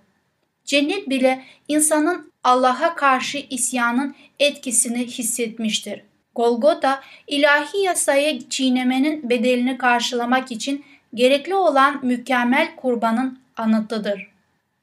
Cennet 0.70 1.10
bile 1.10 1.44
insanın 1.68 2.32
Allah'a 2.44 2.94
karşı 2.94 3.38
isyanın 3.50 4.14
etkisini 4.38 5.06
hissetmiştir. 5.06 6.02
Golgota 6.34 7.00
ilahi 7.26 7.78
yasayı 7.78 8.48
çiğnemenin 8.48 9.30
bedelini 9.30 9.78
karşılamak 9.78 10.52
için 10.52 10.84
gerekli 11.14 11.54
olan 11.54 12.06
mükemmel 12.06 12.76
kurbanın 12.76 13.38
anıtıdır. 13.56 14.30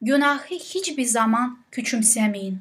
Günahı 0.02 0.56
hiçbir 0.56 1.06
zaman 1.06 1.60
küçümsemeyin. 1.72 2.60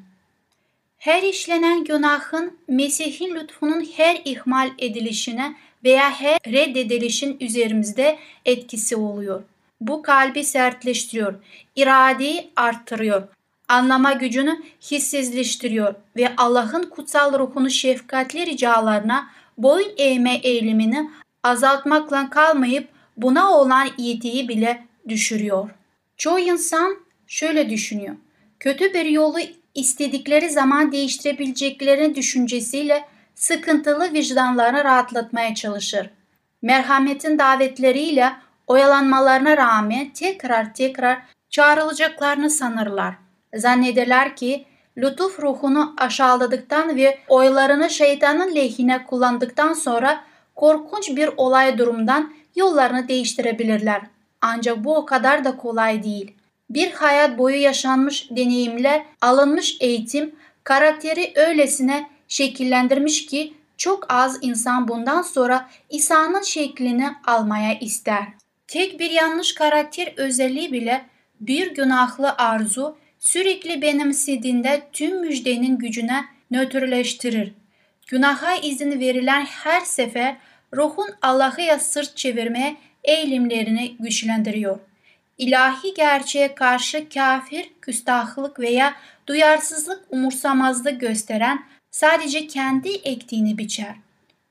Her 0.97 1.23
işlenen 1.23 1.83
günahın 1.83 2.57
Mesih'in 2.67 3.35
lütfunun 3.35 3.87
her 3.97 4.21
ihmal 4.25 4.71
edilişine 4.79 5.55
veya 5.83 6.11
her 6.11 6.39
reddedilişin 6.47 7.37
üzerimizde 7.39 8.19
etkisi 8.45 8.95
oluyor. 8.95 9.43
Bu 9.81 10.01
kalbi 10.01 10.43
sertleştiriyor, 10.43 11.33
iradeyi 11.75 12.51
arttırıyor, 12.55 13.27
anlama 13.67 14.13
gücünü 14.13 14.63
hissizleştiriyor 14.81 15.95
ve 16.15 16.35
Allah'ın 16.37 16.83
kutsal 16.83 17.39
ruhunu 17.39 17.69
şefkatli 17.69 18.45
ricalarına 18.45 19.29
boyun 19.57 19.91
eğme 19.97 20.35
eğilimini 20.35 21.09
azaltmakla 21.43 22.29
kalmayıp 22.29 22.89
buna 23.17 23.51
olan 23.51 23.87
yetiyi 23.97 24.49
bile 24.49 24.85
düşürüyor. 25.09 25.69
Çoğu 26.17 26.39
insan 26.39 26.97
şöyle 27.27 27.69
düşünüyor. 27.69 28.15
Kötü 28.59 28.93
bir 28.93 29.05
yolu 29.05 29.37
istedikleri 29.75 30.49
zaman 30.49 30.91
değiştirebileceklerini 30.91 32.15
düşüncesiyle 32.15 33.05
sıkıntılı 33.35 34.13
vicdanlarını 34.13 34.83
rahatlatmaya 34.83 35.55
çalışır. 35.55 36.09
Merhametin 36.61 37.39
davetleriyle 37.39 38.33
oyalanmalarına 38.67 39.57
rağmen 39.57 40.09
tekrar 40.09 40.73
tekrar 40.73 41.21
çağrılacaklarını 41.49 42.49
sanırlar. 42.49 43.13
Zannederler 43.55 44.35
ki 44.35 44.65
lütuf 44.97 45.39
ruhunu 45.39 45.95
aşağıladıktan 45.97 46.95
ve 46.95 47.19
oylarını 47.27 47.89
şeytanın 47.89 48.55
lehine 48.55 49.05
kullandıktan 49.05 49.73
sonra 49.73 50.23
korkunç 50.55 51.09
bir 51.09 51.29
olay 51.37 51.77
durumdan 51.77 52.33
yollarını 52.55 53.07
değiştirebilirler. 53.07 54.01
Ancak 54.41 54.83
bu 54.83 54.95
o 54.95 55.05
kadar 55.05 55.43
da 55.43 55.57
kolay 55.57 56.03
değil. 56.03 56.33
Bir 56.69 56.91
hayat 56.91 57.37
boyu 57.37 57.61
yaşanmış 57.61 58.29
deneyimler, 58.31 59.05
alınmış 59.21 59.77
eğitim, 59.79 60.35
karakteri 60.63 61.33
öylesine 61.35 62.09
şekillendirmiş 62.27 63.25
ki 63.25 63.53
çok 63.77 64.13
az 64.13 64.37
insan 64.41 64.87
bundan 64.87 65.21
sonra 65.21 65.69
İsa'nın 65.89 66.41
şeklini 66.41 67.09
almaya 67.27 67.79
ister. 67.79 68.23
Tek 68.67 68.99
bir 68.99 69.11
yanlış 69.11 69.53
karakter 69.53 70.13
özelliği 70.17 70.71
bile 70.71 71.05
bir 71.39 71.75
günahlı 71.75 72.33
arzu 72.37 72.97
sürekli 73.19 73.81
benimsediğinde 73.81 74.87
tüm 74.93 75.21
müjdenin 75.21 75.77
gücüne 75.77 76.25
nötrleştirir. 76.51 77.53
Günaha 78.07 78.55
izin 78.55 78.99
verilen 78.99 79.45
her 79.45 79.81
sefer 79.81 80.37
ruhun 80.73 81.09
Allah'a 81.21 81.79
sırt 81.79 82.17
çevirmeye 82.17 82.75
eğilimlerini 83.03 83.95
güçlendiriyor. 83.99 84.79
İlahi 85.37 85.93
gerçeğe 85.93 86.55
karşı 86.55 87.09
kafir, 87.09 87.69
küstahlık 87.81 88.59
veya 88.59 88.95
duyarsızlık 89.27 90.03
umursamazlık 90.09 91.01
gösteren 91.01 91.65
sadece 91.91 92.47
kendi 92.47 92.89
ektiğini 92.89 93.57
biçer. 93.57 93.95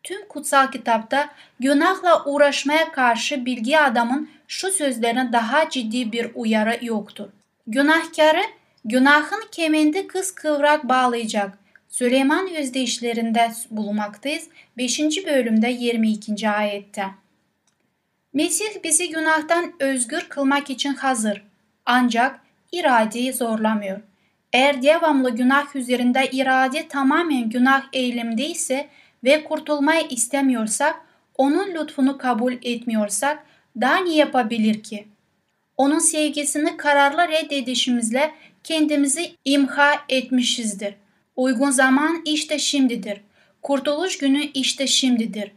Tüm 0.06 0.28
kutsal 0.28 0.70
kitapta 0.70 1.28
günahla 1.60 2.24
uğraşmaya 2.24 2.92
karşı 2.92 3.46
bilgi 3.46 3.78
adamın 3.78 4.30
şu 4.48 4.70
sözlerine 4.70 5.32
daha 5.32 5.70
ciddi 5.70 6.12
bir 6.12 6.30
uyarı 6.34 6.78
yoktur. 6.82 7.28
Günahkarı 7.66 8.42
günahın 8.84 9.42
kemendi 9.52 10.06
kız 10.06 10.34
kıvrak 10.34 10.88
bağlayacak. 10.88 11.58
Süleyman 11.88 12.54
özdeyişlerinde 12.54 13.52
bulunmaktayız 13.70 14.48
5. 14.78 15.00
bölümde 15.26 15.68
22. 15.68 16.48
ayette. 16.48 17.06
Mesih 18.34 18.84
bizi 18.84 19.10
günahtan 19.10 19.72
özgür 19.80 20.26
kılmak 20.28 20.70
için 20.70 20.94
hazır 20.94 21.42
ancak 21.86 22.40
iradeyi 22.72 23.32
zorlamıyor. 23.32 24.00
Eğer 24.52 24.82
devamlı 24.82 25.30
günah 25.30 25.76
üzerinde 25.76 26.28
irade 26.32 26.88
tamamen 26.88 27.50
günah 27.50 27.82
eylemdeyse 27.92 28.88
ve 29.24 29.44
kurtulmayı 29.44 30.06
istemiyorsak, 30.10 30.96
onun 31.34 31.74
lütfunu 31.74 32.18
kabul 32.18 32.52
etmiyorsak 32.62 33.46
daha 33.80 33.96
ne 33.96 34.14
yapabilir 34.14 34.82
ki? 34.82 35.06
Onun 35.76 35.98
sevgisini 35.98 36.76
kararlı 36.76 37.28
reddedişimizle 37.28 38.34
kendimizi 38.64 39.32
imha 39.44 39.94
etmişizdir. 40.08 40.94
Uygun 41.36 41.70
zaman 41.70 42.22
işte 42.24 42.58
şimdidir. 42.58 43.20
Kurtuluş 43.62 44.18
günü 44.18 44.42
işte 44.42 44.86
şimdidir. 44.86 45.52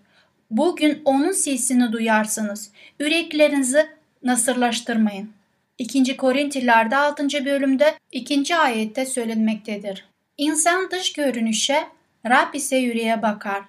Bugün 0.52 1.02
onun 1.06 1.32
sesini 1.32 1.92
duyarsınız. 1.92 2.72
Yüreklerinizi 3.00 3.86
nasırlaştırmayın. 4.24 5.30
2. 5.78 6.18
Korintiler'de 6.18 6.96
6. 6.96 7.46
bölümde 7.46 7.96
2. 8.12 8.56
ayette 8.56 9.06
söylenmektedir. 9.06 10.06
İnsan 10.38 10.92
dış 10.92 11.14
görünüşe, 11.14 11.84
Rab 12.26 12.54
ise 12.54 12.78
yüreğe 12.78 13.22
bakar. 13.22 13.64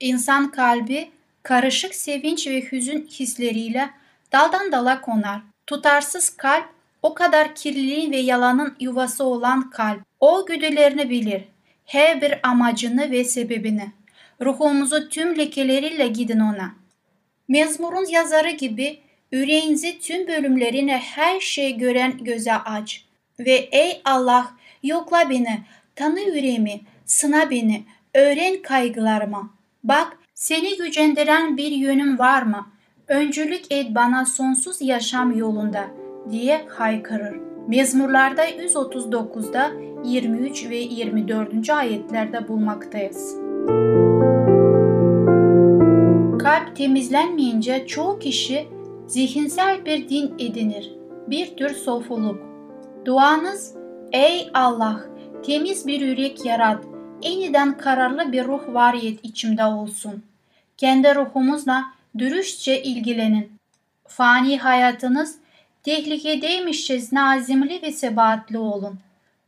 İnsan 0.00 0.50
kalbi 0.50 1.10
karışık 1.42 1.94
sevinç 1.94 2.46
ve 2.46 2.62
hüzün 2.72 3.06
hisleriyle 3.06 3.90
daldan 4.32 4.72
dala 4.72 5.00
konar. 5.00 5.40
Tutarsız 5.66 6.36
kalp 6.36 6.68
o 7.02 7.14
kadar 7.14 7.54
kirliliğin 7.54 8.12
ve 8.12 8.16
yalanın 8.16 8.76
yuvası 8.80 9.24
olan 9.24 9.70
kalp. 9.70 10.00
O 10.20 10.46
güdülerini 10.46 11.10
bilir. 11.10 11.44
Her 11.84 12.20
bir 12.20 12.48
amacını 12.48 13.10
ve 13.10 13.24
sebebini. 13.24 13.92
Ruhumuzu 14.40 15.08
tüm 15.08 15.38
lekeleriyle 15.38 16.08
gidin 16.08 16.40
ona. 16.40 16.74
Mezmurun 17.48 18.06
yazarı 18.06 18.50
gibi 18.50 18.98
yüreğinizi 19.32 20.00
tüm 20.00 20.28
bölümlerine 20.28 20.98
her 20.98 21.40
şey 21.40 21.76
gören 21.76 22.24
göze 22.24 22.54
aç. 22.54 23.04
Ve 23.38 23.68
ey 23.72 24.02
Allah 24.04 24.50
yokla 24.82 25.30
beni, 25.30 25.60
tanı 25.96 26.20
yüreğimi, 26.20 26.80
sına 27.08 27.50
beni, 27.50 27.84
öğren 28.14 28.62
kaygılarımı. 28.62 29.50
Bak 29.84 30.18
seni 30.34 30.76
gücendiren 30.76 31.56
bir 31.56 31.70
yönüm 31.70 32.18
var 32.18 32.42
mı? 32.42 32.66
Öncülük 33.08 33.62
et 33.70 33.94
bana 33.94 34.24
sonsuz 34.24 34.82
yaşam 34.82 35.38
yolunda 35.38 35.84
diye 36.30 36.66
haykırır. 36.68 37.36
Mezmurlarda 37.68 38.48
139'da 38.48 39.70
23 40.04 40.70
ve 40.70 40.76
24. 40.76 41.70
ayetlerde 41.70 42.48
bulmaktayız. 42.48 43.36
Kalp 46.38 46.76
temizlenmeyince 46.76 47.86
çoğu 47.86 48.18
kişi 48.18 48.68
zihinsel 49.06 49.84
bir 49.84 50.08
din 50.08 50.34
edinir, 50.38 50.92
bir 51.26 51.56
tür 51.56 51.70
sofuluk. 51.74 52.40
Duanız, 53.04 53.74
ey 54.12 54.50
Allah, 54.54 55.00
temiz 55.42 55.86
bir 55.86 56.00
yürek 56.00 56.44
yarat, 56.44 56.84
eniden 57.22 57.78
kararlı 57.78 58.32
bir 58.32 58.44
ruh 58.44 58.62
variyet 58.74 59.24
içimde 59.24 59.64
olsun. 59.64 60.22
Kendi 60.76 61.14
ruhumuzla 61.14 61.84
dürüstçe 62.18 62.82
ilgilenin. 62.82 63.52
Fani 64.08 64.58
hayatınız 64.58 65.38
tehlikedeymişçesine 65.82 67.22
azimli 67.22 67.82
ve 67.82 67.92
sebatli 67.92 68.58
olun. 68.58 68.98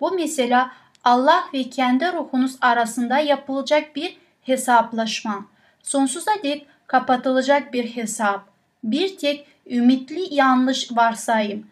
Bu 0.01 0.11
mesela 0.11 0.71
Allah 1.05 1.45
ve 1.55 1.63
kendi 1.63 2.13
ruhunuz 2.13 2.57
arasında 2.61 3.19
yapılacak 3.19 3.97
bir 3.97 4.17
hesaplaşma. 4.43 5.47
Sonsuza 5.83 6.33
dek 6.43 6.67
kapatılacak 6.87 7.73
bir 7.73 7.85
hesap. 7.85 8.45
Bir 8.85 9.17
tek 9.17 9.47
ümitli 9.67 10.35
yanlış 10.35 10.97
varsayım. 10.97 11.67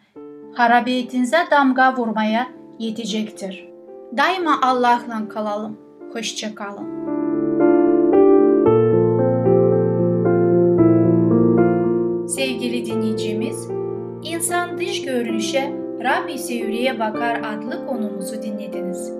Harabiyetinize 0.54 1.46
damga 1.50 1.96
vurmaya 1.96 2.48
yetecektir. 2.78 3.68
Daima 4.16 4.60
Allah'la 4.62 5.28
kalalım. 5.28 5.87
Hoşçakalın. 6.12 6.98
Sevgili 12.26 12.86
dinleyicimiz, 12.86 13.68
İnsan 14.22 14.78
dış 14.78 15.02
görünüşe, 15.02 15.72
Rab 16.02 16.28
ise 16.28 16.54
yüreğe 16.54 16.98
bakar 16.98 17.40
adlı 17.44 17.86
konumuzu 17.86 18.42
dinlediniz. 18.42 19.12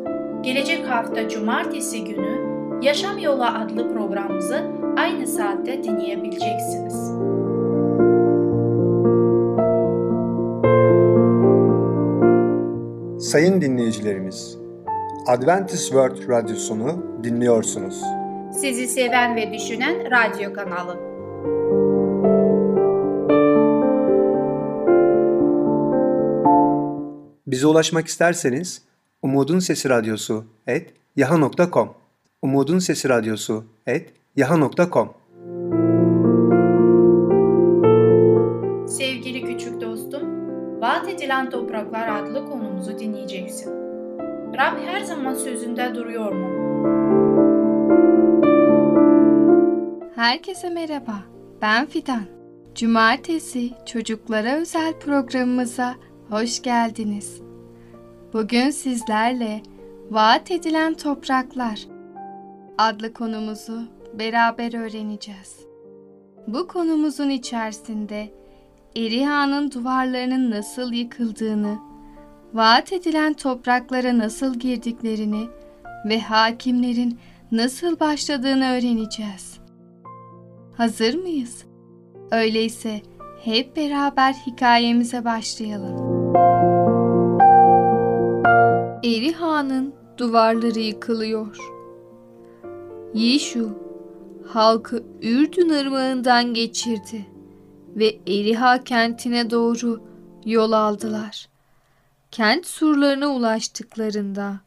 Gelecek 0.43 0.87
hafta 0.87 1.29
cumartesi 1.29 2.05
günü 2.05 2.49
Yaşam 2.83 3.19
Yolu 3.19 3.45
adlı 3.45 3.93
programımızı 3.93 4.65
aynı 4.97 5.27
saatte 5.27 5.85
dinleyebileceksiniz. 5.85 6.95
Sayın 13.31 13.61
dinleyicilerimiz, 13.61 14.59
Adventist 15.29 15.83
World 15.83 16.29
Radyosunu 16.29 17.07
dinliyorsunuz. 17.25 18.03
Sizi 18.61 18.87
seven 18.87 19.37
ve 19.37 19.53
düşünen 19.53 20.11
radyo 20.11 20.53
kanalı. 20.53 20.97
Bize 27.47 27.67
ulaşmak 27.67 28.07
isterseniz 28.07 28.83
Umutun 29.23 29.59
Sesi 29.59 29.89
Radyosu 29.89 30.45
et 30.67 30.91
yaha.com 31.17 31.95
Umutun 32.43 32.79
Sesi 32.79 33.09
Radyosu 33.09 33.65
et 33.87 34.11
yaha.com 34.37 35.15
Sevgili 38.89 39.45
küçük 39.45 39.81
dostum, 39.81 40.39
Vaat 40.81 41.09
edilen 41.09 41.51
topraklar 41.51 42.23
adlı 42.23 42.47
konumuzu 42.47 42.99
dinleyeceksin. 42.99 43.88
Rab 44.59 44.79
her 44.87 45.01
zaman 45.01 45.35
sözünde 45.35 45.95
duruyor 45.95 46.33
mu? 46.33 46.49
Herkese 50.17 50.71
merhaba. 50.71 51.15
Ben 51.63 51.87
Fidan. 51.87 52.23
Cumartesi 52.75 53.71
çocuklara 53.87 54.57
özel 54.57 54.93
programımıza 54.93 55.95
hoş 56.31 56.63
geldiniz. 56.63 57.41
Bugün 58.33 58.71
sizlerle 58.71 59.63
Vaat 60.11 60.51
edilen 60.51 60.95
topraklar 60.95 61.87
adlı 62.79 63.13
konumuzu 63.13 63.83
beraber 64.15 64.75
öğreneceğiz. 64.75 65.57
Bu 66.47 66.69
konumuzun 66.69 67.31
içerisinde 67.31 68.33
Eriha'nın 68.97 69.71
duvarlarının 69.71 70.51
nasıl 70.51 70.93
yıkıldığını, 70.93 71.79
vaat 72.59 72.93
edilen 72.93 73.35
topraklara 73.35 74.19
nasıl 74.19 74.55
girdiklerini 74.55 75.49
ve 76.05 76.21
hakimlerin 76.21 77.19
nasıl 77.53 78.01
başladığını 78.01 78.65
öğreneceğiz. 78.65 79.59
Hazır 80.77 81.15
mıyız? 81.15 81.65
Öyleyse 82.31 83.01
hep 83.45 83.77
beraber 83.77 84.33
hikayemize 84.33 85.25
başlayalım. 85.25 85.97
Eriha'nın 89.05 89.95
duvarları 90.19 90.79
yıkılıyor. 90.79 91.57
Yişu 93.15 93.71
halkı 94.49 95.03
Ürdün 95.23 95.69
ırmağından 95.69 96.55
geçirdi 96.55 97.27
ve 97.97 98.19
Eriha 98.27 98.85
kentine 98.85 99.51
doğru 99.51 100.01
yol 100.45 100.73
aldılar. 100.73 101.58
Kent 102.31 102.67
surlarına 102.67 103.29
ulaştıklarında 103.29 104.61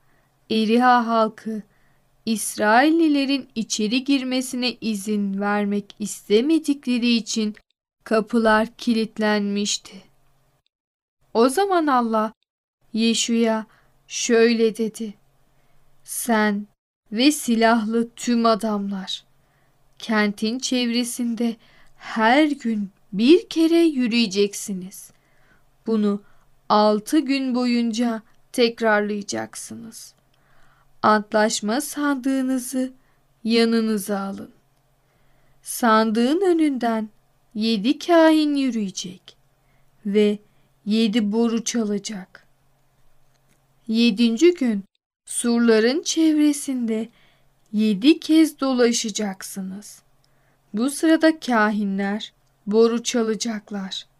Eriha 0.49 1.07
halkı 1.07 1.61
İsraillilerin 2.25 3.49
içeri 3.55 4.03
girmesine 4.03 4.77
izin 4.81 5.41
vermek 5.41 5.95
istemedikleri 5.99 7.09
için 7.15 7.55
kapılar 8.03 8.67
kilitlenmişti. 8.77 10.01
O 11.33 11.49
zaman 11.49 11.87
Allah 11.87 12.33
Yeşu'ya 12.93 13.65
şöyle 14.07 14.77
dedi. 14.77 15.13
Sen 16.03 16.67
ve 17.11 17.31
silahlı 17.31 18.09
tüm 18.15 18.45
adamlar 18.45 19.23
kentin 19.99 20.59
çevresinde 20.59 21.55
her 21.97 22.45
gün 22.45 22.89
bir 23.13 23.49
kere 23.49 23.79
yürüyeceksiniz. 23.79 25.11
Bunu 25.87 26.21
altı 26.71 27.19
gün 27.19 27.55
boyunca 27.55 28.21
tekrarlayacaksınız. 28.51 30.13
Antlaşma 31.01 31.81
sandığınızı 31.81 32.91
yanınıza 33.43 34.19
alın. 34.19 34.51
Sandığın 35.61 36.41
önünden 36.41 37.09
yedi 37.55 37.99
kahin 37.99 38.55
yürüyecek 38.55 39.37
ve 40.05 40.39
yedi 40.85 41.31
boru 41.31 41.63
çalacak. 41.63 42.47
Yedinci 43.87 44.53
gün 44.53 44.83
surların 45.25 46.01
çevresinde 46.01 47.09
yedi 47.73 48.19
kez 48.19 48.59
dolaşacaksınız. 48.59 50.01
Bu 50.73 50.89
sırada 50.89 51.39
kahinler 51.39 52.33
boru 52.67 53.03
çalacaklar. 53.03 54.10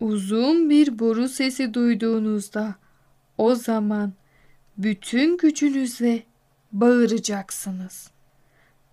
Uzun 0.00 0.70
bir 0.70 0.98
boru 0.98 1.28
sesi 1.28 1.74
duyduğunuzda 1.74 2.74
o 3.38 3.54
zaman 3.54 4.12
bütün 4.78 5.36
gücünüzle 5.36 6.22
bağıracaksınız 6.72 8.10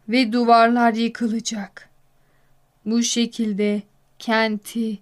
ve 0.10 0.34
duvarlar 0.34 0.94
yıkılacak. 0.94 1.90
Bu 2.86 3.04
şekilde 3.04 3.82
kenti 4.20 5.00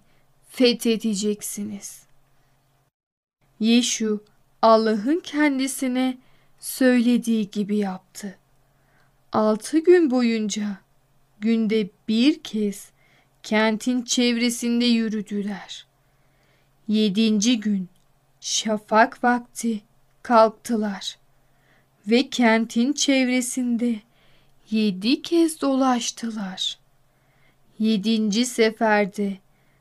fethedeceksiniz. 0.48 2.02
Yeşu 3.60 4.24
Allah'ın 4.62 5.20
kendisine 5.20 6.18
söylediği 6.58 7.50
gibi 7.50 7.76
yaptı. 7.76 8.38
Altı 9.32 9.78
gün 9.78 10.10
boyunca 10.10 10.78
günde 11.40 11.88
bir 12.08 12.42
kez 12.42 12.90
kentin 13.42 14.02
çevresinde 14.02 14.84
yürüdüler. 14.84 15.89
Yedinci 16.90 17.60
gün 17.60 17.88
şafak 18.40 19.24
vakti 19.24 19.80
kalktılar 20.22 21.18
ve 22.06 22.30
kentin 22.30 22.92
çevresinde 22.92 24.00
yedi 24.70 25.22
kez 25.22 25.60
dolaştılar. 25.60 26.78
Yedinci 27.78 28.46
seferde 28.46 29.38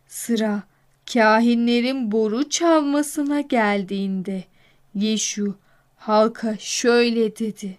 sıra 0.07 0.63
kahinlerin 1.13 2.11
boru 2.11 2.49
çalmasına 2.49 3.41
geldiğinde 3.41 4.43
Yeşu 4.95 5.55
halka 5.95 6.57
şöyle 6.59 7.35
dedi. 7.37 7.77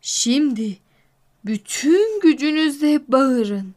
Şimdi 0.00 0.78
bütün 1.44 2.20
gücünüzle 2.20 3.00
bağırın. 3.08 3.74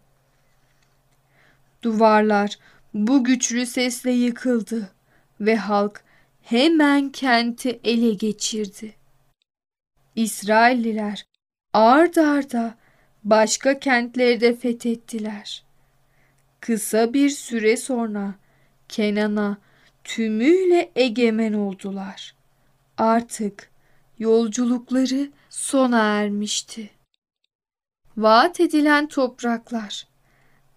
Duvarlar 1.84 2.58
bu 2.98 3.24
güçlü 3.24 3.66
sesle 3.66 4.12
yıkıldı 4.12 4.92
ve 5.42 5.56
halk 5.56 6.04
hemen 6.42 7.10
kenti 7.10 7.80
ele 7.84 8.14
geçirdi. 8.14 8.96
İsrailliler 10.16 11.26
ard 11.74 12.16
arda 12.16 12.78
başka 13.24 13.80
kentleri 13.80 14.42
de 14.42 14.56
fethettiler. 14.56 15.64
Kısa 16.60 17.14
bir 17.14 17.30
süre 17.30 17.78
sonra 17.78 18.36
Kenan'a 18.90 19.58
tümüyle 20.04 20.92
egemen 20.96 21.54
oldular. 21.54 22.36
Artık 22.98 23.72
yolculukları 24.20 25.32
sona 25.50 26.00
ermişti. 26.00 26.90
Vaat 28.18 28.60
edilen 28.60 29.08
topraklar. 29.08 30.08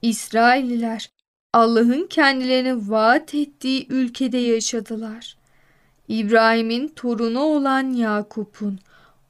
İsrailliler 0.03 1.11
Allah'ın 1.53 2.07
kendilerine 2.07 2.75
vaat 2.77 3.35
ettiği 3.35 3.87
ülkede 3.89 4.39
yaşadılar. 4.39 5.37
İbrahim'in 6.09 6.89
torunu 6.89 7.41
olan 7.41 7.93
Yakup'un 7.93 8.79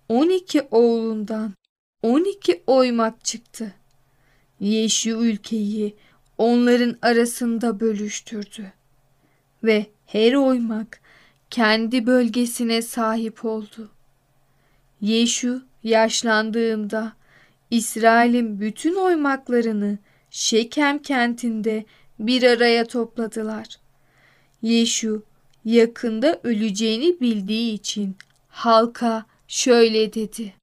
12 0.08 0.62
oğlundan 0.70 1.52
12 2.02 2.62
oymak 2.66 3.24
çıktı. 3.24 3.74
Yeşil 4.60 5.10
ülkeyi 5.10 5.96
onların 6.38 6.96
arasında 7.02 7.80
bölüştürdü 7.80 8.72
ve 9.64 9.86
her 10.06 10.34
oymak 10.34 11.00
kendi 11.50 12.06
bölgesine 12.06 12.82
sahip 12.82 13.44
oldu. 13.44 13.90
Yeşu 15.00 15.62
yaşlandığında 15.82 17.12
İsrail'in 17.70 18.60
bütün 18.60 18.94
oymaklarını 18.94 19.98
Şekem 20.30 20.98
kentinde 20.98 21.84
bir 22.20 22.42
araya 22.42 22.86
topladılar. 22.86 23.66
Yeşu 24.62 25.22
yakında 25.64 26.40
öleceğini 26.44 27.20
bildiği 27.20 27.74
için 27.74 28.16
halka 28.48 29.24
şöyle 29.48 30.14
dedi. 30.14 30.54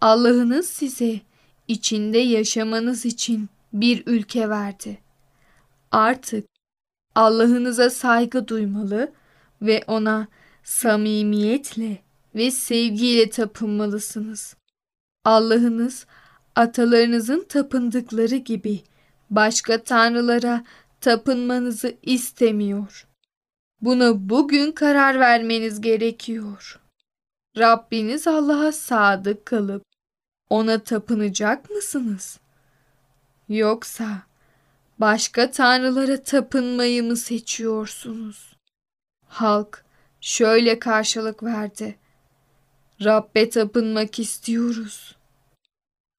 Allah'ınız 0.00 0.68
size 0.68 1.20
içinde 1.68 2.18
yaşamanız 2.18 3.06
için 3.06 3.48
bir 3.72 4.02
ülke 4.06 4.48
verdi. 4.48 4.98
Artık 5.90 6.46
Allah'ınıza 7.14 7.90
saygı 7.90 8.48
duymalı 8.48 9.12
ve 9.62 9.82
ona 9.86 10.28
samimiyetle 10.64 11.98
ve 12.34 12.50
sevgiyle 12.50 13.30
tapınmalısınız. 13.30 14.56
Allah'ınız 15.24 16.06
atalarınızın 16.56 17.46
tapındıkları 17.48 18.36
gibi 18.36 18.82
başka 19.30 19.82
tanrılara 19.82 20.64
tapınmanızı 21.04 21.96
istemiyor. 22.02 23.06
Buna 23.80 24.28
bugün 24.28 24.72
karar 24.72 25.20
vermeniz 25.20 25.80
gerekiyor. 25.80 26.80
Rabbiniz 27.58 28.26
Allah'a 28.26 28.72
sadık 28.72 29.46
kalıp 29.46 29.82
ona 30.50 30.78
tapınacak 30.78 31.70
mısınız? 31.70 32.40
Yoksa 33.48 34.22
başka 34.98 35.50
tanrılara 35.50 36.22
tapınmayı 36.22 37.02
mı 37.02 37.16
seçiyorsunuz? 37.16 38.56
Halk 39.28 39.84
şöyle 40.20 40.78
karşılık 40.78 41.42
verdi. 41.42 41.96
Rabbe 43.04 43.50
tapınmak 43.50 44.18
istiyoruz. 44.18 45.16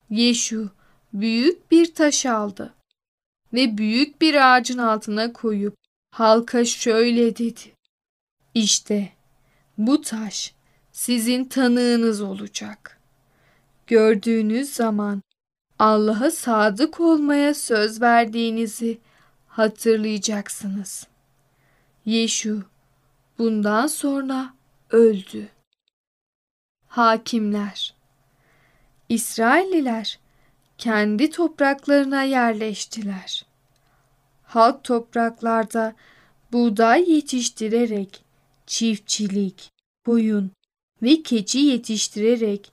Yeşu 0.09 0.69
büyük 1.13 1.71
bir 1.71 1.93
taş 1.93 2.25
aldı 2.25 2.73
ve 3.55 3.77
büyük 3.77 4.21
bir 4.21 4.55
ağacın 4.55 4.77
altına 4.77 5.33
koyup 5.33 5.75
halka 6.11 6.65
şöyle 6.65 7.37
dedi. 7.37 7.75
İşte 8.53 9.09
bu 9.77 10.01
taş 10.01 10.53
sizin 10.91 11.45
tanığınız 11.45 12.21
olacak. 12.21 12.99
Gördüğünüz 13.87 14.69
zaman 14.73 15.21
Allah'a 15.79 16.31
sadık 16.31 16.99
olmaya 16.99 17.53
söz 17.53 18.01
verdiğinizi 18.01 18.97
hatırlayacaksınız. 19.47 21.07
Yeşu 22.05 22.63
bundan 23.37 23.87
sonra 23.87 24.53
öldü. 24.89 25.49
Hakimler 26.87 27.93
İsrailliler 29.09 30.19
kendi 30.77 31.29
topraklarına 31.29 32.23
yerleştiler. 32.23 33.44
Halk 34.55 34.83
topraklarda 34.83 35.93
buğday 36.51 37.11
yetiştirerek 37.11 38.23
çiftçilik, 38.67 39.71
koyun 40.05 40.51
ve 41.01 41.23
keçi 41.23 41.59
yetiştirerek 41.59 42.71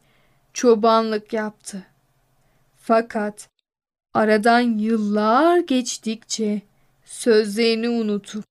çobanlık 0.53 1.33
yaptı. 1.33 1.87
Fakat 2.77 3.49
aradan 4.15 4.61
yıllar 4.61 5.59
geçtikçe 5.59 6.63
sözlerini 7.05 7.89
unutup 7.89 8.45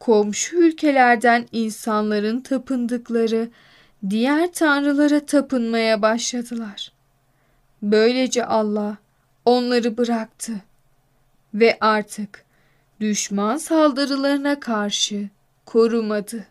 komşu 0.00 0.56
ülkelerden 0.56 1.48
insanların 1.52 2.40
tapındıkları 2.40 3.50
diğer 4.10 4.52
tanrılara 4.52 5.26
tapınmaya 5.26 6.02
başladılar. 6.02 6.92
Böylece 7.82 8.46
Allah 8.46 8.96
onları 9.44 9.96
bıraktı 9.96 10.52
ve 11.54 11.78
artık 11.80 12.51
düşman 13.02 13.56
saldırılarına 13.56 14.60
karşı 14.60 15.28
korumadı. 15.66 16.46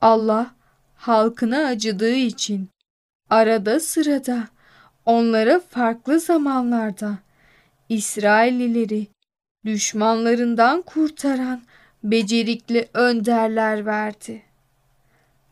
Allah 0.00 0.54
halkına 0.94 1.66
acıdığı 1.66 2.14
için 2.14 2.68
arada 3.30 3.80
sırada 3.80 4.48
onlara 5.06 5.60
farklı 5.60 6.20
zamanlarda 6.20 7.18
İsraillileri 7.88 9.06
düşmanlarından 9.64 10.82
kurtaran 10.82 11.62
becerikli 12.04 12.88
önderler 12.94 13.86
verdi. 13.86 14.42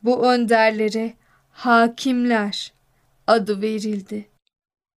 Bu 0.02 0.26
önderlere 0.32 1.14
hakimler 1.50 2.72
adı 3.26 3.62
verildi. 3.62 4.28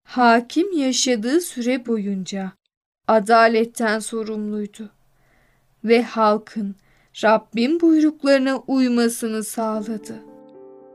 Hakim 0.07 0.77
yaşadığı 0.77 1.41
süre 1.41 1.85
boyunca 1.85 2.51
adaletten 3.07 3.99
sorumluydu 3.99 4.91
ve 5.83 6.03
halkın 6.03 6.75
Rabbin 7.23 7.81
buyruklarına 7.81 8.57
uymasını 8.67 9.43
sağladı. 9.43 10.15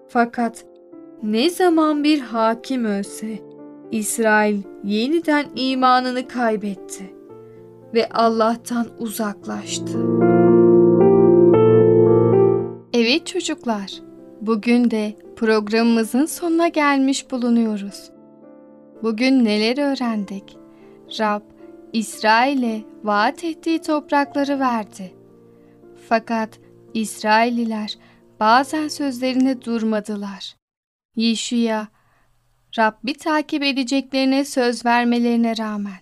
Fakat 0.08 0.64
ne 1.22 1.50
zaman 1.50 2.04
bir 2.04 2.20
hakim 2.20 2.84
ölse 2.84 3.38
İsrail 3.90 4.62
yeniden 4.84 5.46
imanını 5.56 6.28
kaybetti 6.28 7.14
ve 7.94 8.08
Allah'tan 8.08 8.86
uzaklaştı. 8.98 9.98
Evet 12.92 13.26
çocuklar, 13.26 13.92
bugün 14.40 14.90
de 14.90 15.14
programımızın 15.36 16.26
sonuna 16.26 16.68
gelmiş 16.68 17.30
bulunuyoruz. 17.30 18.10
Bugün 19.02 19.44
neler 19.44 19.92
öğrendik? 19.92 20.56
Rab 21.18 21.42
İsrail'e 21.92 22.84
vaat 23.04 23.44
ettiği 23.44 23.82
toprakları 23.82 24.60
verdi. 24.60 25.14
Fakat 26.08 26.58
İsrailliler 26.94 27.98
bazen 28.40 28.88
sözlerine 28.88 29.62
durmadılar. 29.62 30.56
Yişuya, 31.16 31.88
Rabbi 32.78 33.14
takip 33.14 33.62
edeceklerine 33.62 34.44
söz 34.44 34.84
vermelerine 34.84 35.56
rağmen 35.58 36.00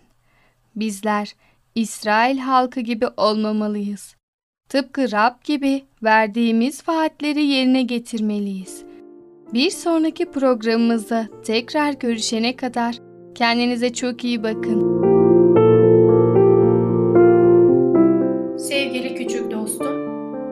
bizler 0.76 1.34
İsrail 1.74 2.38
halkı 2.38 2.80
gibi 2.80 3.06
olmamalıyız. 3.16 4.16
Tıpkı 4.68 5.12
Rab 5.12 5.44
gibi 5.44 5.84
verdiğimiz 6.02 6.88
vaatleri 6.88 7.44
yerine 7.44 7.82
getirmeliyiz. 7.82 8.84
Bir 9.52 9.70
sonraki 9.70 10.30
programımızda 10.30 11.28
tekrar 11.44 11.92
görüşene 11.92 12.56
kadar 12.56 12.96
kendinize 13.34 13.92
çok 13.92 14.24
iyi 14.24 14.42
bakın. 14.42 15.13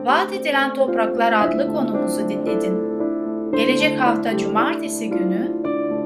Vaat 0.05 0.33
edilen 0.33 0.73
Topraklar 0.73 1.33
adlı 1.33 1.73
konumuzu 1.73 2.29
dinledin. 2.29 2.73
Gelecek 3.55 3.99
hafta 3.99 4.37
Cumartesi 4.37 5.09
günü 5.09 5.51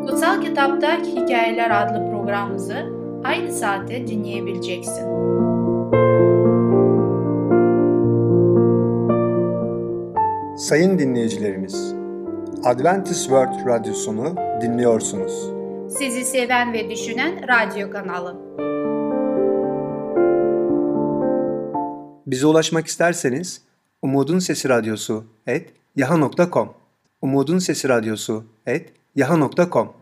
Kutsal 0.05 0.41
Kitapta 0.41 0.97
Hikayeler 0.97 1.83
adlı 1.83 2.11
programımızı 2.11 2.75
aynı 3.23 3.51
saatte 3.51 4.07
dinleyebileceksin. 4.07 5.03
Sayın 10.57 10.99
dinleyicilerimiz, 10.99 11.95
Adventist 12.63 13.21
World 13.21 13.67
Radyosunu 13.67 14.35
dinliyorsunuz. 14.61 15.51
Sizi 15.89 16.25
seven 16.25 16.73
ve 16.73 16.89
düşünen 16.89 17.33
radyo 17.47 17.91
kanalı. 17.91 18.35
Bize 22.27 22.47
ulaşmak 22.47 22.87
isterseniz 22.87 23.66
Umutun 24.01 24.39
Sesi 24.39 24.69
Radyosu 24.69 25.23
et 25.47 25.73
yaha.com 25.95 26.69
Umutun 27.21 27.59
Sesi 27.59 27.89
Radyosu 27.89 28.43
et 28.65 28.93
yaha.com 29.15 29.93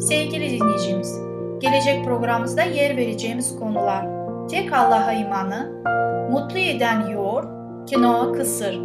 Sevgili 0.00 0.50
dinleyicimiz, 0.50 1.18
gelecek 1.60 2.04
programımızda 2.04 2.62
yer 2.62 2.96
vereceğimiz 2.96 3.56
konular 3.58 4.06
Tek 4.48 4.72
Allah'a 4.72 5.12
imanı, 5.12 5.82
Mutlu 6.30 6.58
Eden 6.58 7.06
Yoğurt, 7.06 7.48
Kinoa 7.90 8.32
Kısır. 8.32 8.78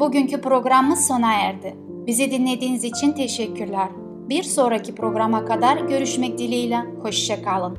Bugünkü 0.00 0.40
programımız 0.40 1.06
sona 1.06 1.32
erdi. 1.32 1.76
Bizi 2.06 2.30
dinlediğiniz 2.30 2.84
için 2.84 3.12
teşekkürler. 3.12 3.88
Bir 4.28 4.42
sonraki 4.42 4.94
programa 4.94 5.44
kadar 5.44 5.76
görüşmek 5.76 6.38
dileğiyle. 6.38 6.78
Hoşçakalın. 7.02 7.78